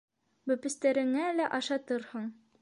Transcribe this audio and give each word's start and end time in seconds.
Бәпестәреңә 0.51 1.27
лә 1.41 1.51
ашатырһың... 1.59 2.29